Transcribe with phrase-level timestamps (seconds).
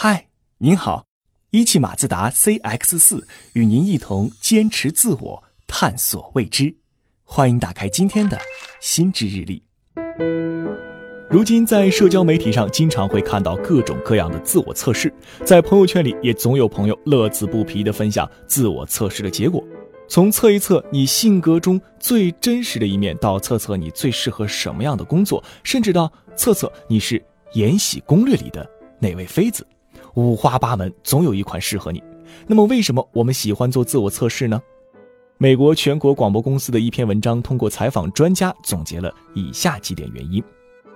[0.00, 0.28] 嗨，
[0.58, 1.06] 您好，
[1.50, 6.72] 一汽马自达 CX 四与您一同坚持自我，探索未知。
[7.24, 8.38] 欢迎打开今天的
[8.80, 9.60] 心智日历。
[11.28, 15.12] 如今在社交媒体上，经常会看到各种各样的自我测试，
[15.44, 19.60] 在朋友圈里也总有朋友乐此不疲地分享自我测试的结果。
[20.06, 27.18] 从测一测你性格中最真实的一面，到测测你最适合什么样的工作，甚至到测测你是
[27.54, 28.64] 《延禧攻略》里的
[29.00, 29.66] 哪位妃子，
[30.18, 32.02] 五花八门，总有一款适合你。
[32.48, 34.60] 那么，为什么我们喜欢做自我测试呢？
[35.36, 40.42] 美国全国广播公司的一篇文章通过采访专家，总结了以下几点原因。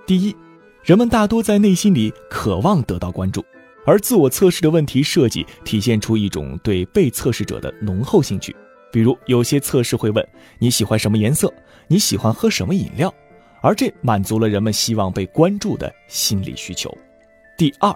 [0.05, 0.35] 第一，
[0.83, 3.41] 人们大多在内心里渴望得到关注，
[3.85, 8.53] 而自我测试的问题设计体现出一种对被测试者的浓厚兴趣。
[8.91, 10.27] 比如，有些测试会问
[10.59, 11.49] 你喜欢什么颜色，
[11.87, 13.13] 你喜欢喝什么饮料，
[13.61, 16.93] 而这满足了人们希望被关注的心理需求。
[17.57, 17.95] 第二，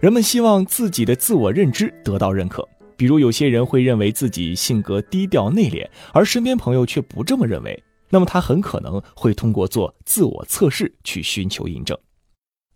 [0.00, 2.66] 人们希望自己的自我认知得到认可。
[2.96, 7.82] 比如，有些人会认为自己性格低调内敛，而身边朋友却不这么认为。
[8.08, 11.98] 那么他很可能会通过做自我测试去寻求印证。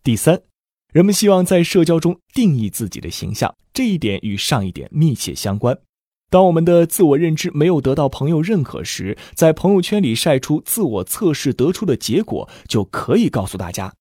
[0.02, 0.42] 第三，
[0.92, 5.78] 人们希望在社交中定义自己的形象，这一点与上一点密切相关。
[6.28, 13.94] 当我们的自我认知没有得到朋友认可时，在朋友圈里晒出自我测试得出的结果，就可以告诉大家：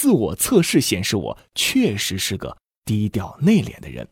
[0.00, 2.56] 自我测试显示我确实是个
[2.86, 4.08] 低调内敛的人。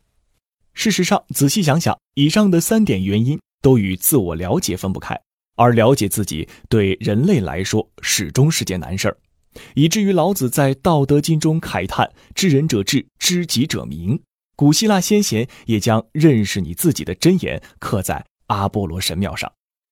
[0.75, 5.19] 事实上，仔细想想，以上的三点原因都与自我了解分不开。
[5.55, 9.17] 而了解自己对人类来说始终是件难事儿，
[9.73, 14.21] 以至于老子在《道德经》中慨叹：“知人者智，知己者明。”
[14.55, 19.51] 古希腊先贤也将认识你自己的箴言刻在阿波罗神庙上。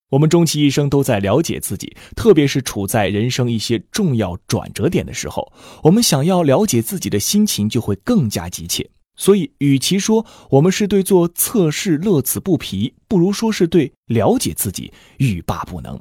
[0.09, 5.51] 我们终其一生都在了解自己，特别是处在人生一些重要转折点的时候，
[5.83, 8.89] 我们想要了解自己的心情就会更加急切。
[9.17, 15.99] 所以，与其说我们是对做测试乐此不疲，不如说是对了解自己欲罢不能。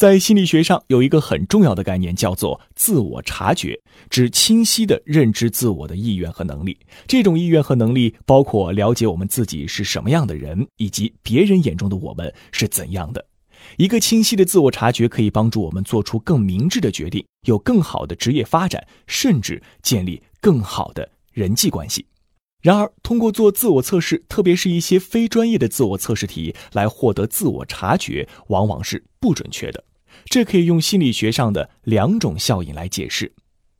[0.00, 3.78] 在心理学上，有一个很重要的概念，叫做自我察觉，
[4.08, 6.78] 指清晰的认知自我的意愿和能力。
[7.06, 13.22] 这种意愿和能力包括了解我们自己是什么样的人，以及别人眼中的我们是怎样的。
[13.76, 22.06] 一个清晰的自我察觉可以帮助我们做出更明智的决定，有更好的职业发展，甚至建立更好的人际关系。
[22.62, 29.84] 然而，通过做自我测试，特别是一些非专业的自我测试题来获得自我察觉，往往是不准确的。
[30.26, 33.32] 这可以用心理学上的两种效应来解释。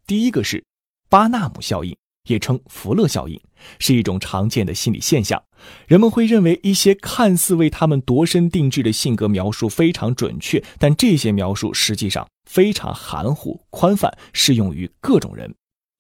[0.06, 0.64] 第一个是
[1.08, 1.96] 巴纳姆效应，
[2.28, 3.40] 也称福勒效应，
[3.78, 5.42] 是一种常见的心理现象。
[5.86, 15.54] 人们会认为一些看似为他们度身定制的性格描述非常准确，但这些描述实际上非常含糊、宽泛，适用于各种人。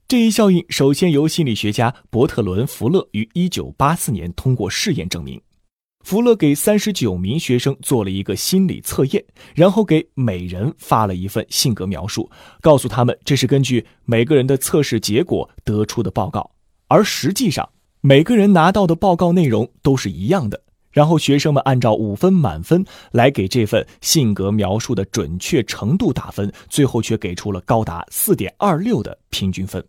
[0.08, 5.40] 这一效应首先由心理学家伯特伦·福勒于1984年通过试验证明。
[6.04, 9.24] 福勒给39名学生做了一个心理测验，
[9.54, 12.30] 然后给每人发了一份性格描述，
[12.60, 16.50] 告诉他们这是根据每个人的测试结果得出的报告。
[16.88, 17.68] 而实际上，
[18.00, 20.62] 每个人拿到的报告内容都是一样的。
[20.90, 29.84] 然后学生们按照五分满分来给这份性格描述的准确程度打分，最后却给出了高达4.26的平均分。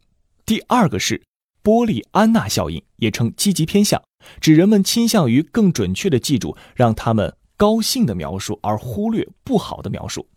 [0.45, 1.19] 第二个是
[1.63, 3.99] 波利安娜效应，也称积极偏向，
[4.39, 10.27] 指人们倾向于更准确地记住让他们高兴的描述，而忽略不好的描述。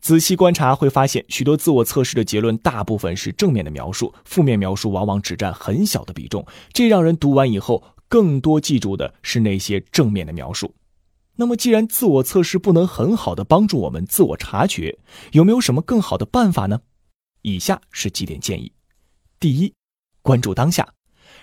[0.00, 6.46] 仔细观察会发现，许多自我测试的结论大部分是正面的描述，负面描述往往只占很小的比重。
[6.72, 10.74] 这让人读完以后更多记住的是那些正面的描述。
[11.36, 14.98] 那么，既然自我测试不能很好的帮助我们自我察觉，
[15.32, 16.80] 有没有什么更好的办法呢？
[17.42, 18.72] 以下是几点建议。
[19.38, 19.74] 第一，
[20.22, 20.94] 关注当下，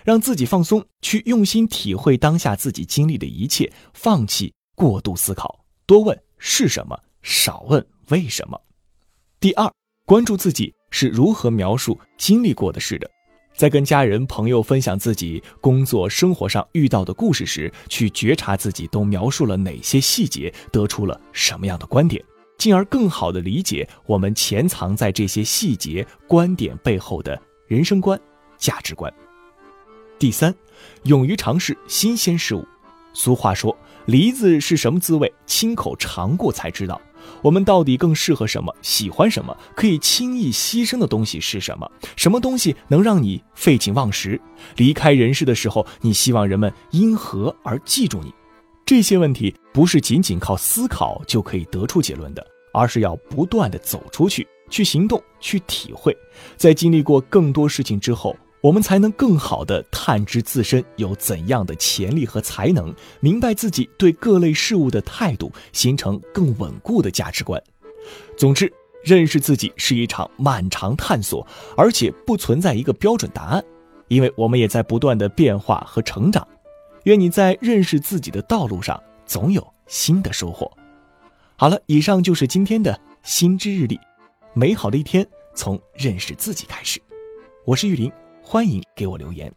[0.04, 8.60] 让自己放松，去用心体会当下自己经历的一切，放弃过度思考，多问是什么，少问为什么。
[9.40, 9.72] 第二，
[10.06, 13.10] 关注自己是如何描述经历过的事的，
[13.56, 22.24] 在跟家人朋友分享自己工作生活上遇到的故事时，去觉察自己都描述了哪些细节，得出了什么样的观点，
[22.58, 27.42] 进而更好的理解我们潜藏在这些细节观点背后的。
[27.68, 28.20] 人生观、
[28.58, 29.12] 价值观。
[30.24, 30.56] 第三，
[31.04, 32.66] 勇于尝试新鲜事物。
[33.12, 33.78] 俗话说
[34.08, 37.02] ：“梨子是什么滋味，亲口尝过才知道。”
[37.44, 38.74] 我们到底更适合什么？
[38.82, 39.54] 喜欢什么？
[39.76, 41.92] 可以轻易牺牲的东西是什么？
[42.16, 44.40] 什么东西能让你废寝忘食？
[44.78, 48.34] 离开人世的时候，你希望人们因何而记住你？
[48.86, 54.48] 这些问题不是仅仅靠思考就可以得出结论的，而是要不断的走出去。
[54.70, 56.16] 去行动，去体会，
[56.56, 67.62] 在经历过更多事情之后，我们才能更好的探知自身有怎样的潜力和才能，明白自己对各类事物的态度，形成更稳固的价值观。
[68.38, 68.72] 总之，
[69.04, 71.46] 认识自己是一场漫长探索，
[71.76, 73.62] 而且不存在一个标准答案，
[74.08, 76.48] 因为我们也在不断的变化和成长。
[77.04, 80.72] 愿你在认识自己的道路上总有新的收获。
[81.58, 84.00] 好了，以上就是今天的心之日历。
[84.54, 87.02] 美好的一天从认识自己开始。
[87.66, 88.10] 我是玉林，
[88.46, 89.52] 欢迎给我留言。